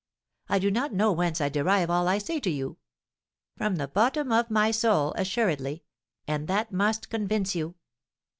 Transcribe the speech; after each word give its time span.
I 0.49 0.57
do 0.57 0.71
not 0.71 0.93
know 0.95 1.11
whence 1.11 1.39
I 1.39 1.49
derive 1.49 1.91
all 1.91 2.07
I 2.07 2.17
say 2.17 2.39
to 2.39 2.49
you; 2.49 2.79
from 3.55 3.75
the 3.75 3.87
bottom 3.87 4.31
of 4.31 4.49
my 4.49 4.71
soul, 4.71 5.13
assuredly 5.15 5.83
and 6.27 6.47
that 6.47 6.71
must 6.71 7.11
convince 7.11 7.53
you! 7.53 7.75